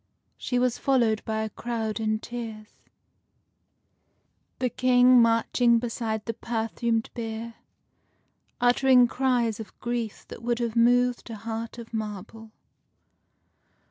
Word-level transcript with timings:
She 0.35 0.57
was 0.57 0.79
followed 0.79 1.23
by 1.25 1.41
a 1.43 1.51
crowd 1.51 1.99
in 1.99 2.17
tears, 2.17 2.73
the 4.57 4.67
King 4.71 5.21
marching 5.21 5.77
beside 5.77 6.25
the 6.25 6.33
perfumed 6.33 7.11
bier, 7.13 7.53
uttering 8.59 9.07
cries 9.07 9.59
of 9.59 9.79
grief 9.79 10.25
that 10.29 10.41
would 10.41 10.57
have 10.57 10.75
moved 10.75 11.29
a 11.29 11.35
heart 11.35 11.77
of 11.77 11.93
marble. 11.93 12.49